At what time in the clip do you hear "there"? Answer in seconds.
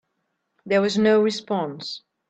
0.65-0.81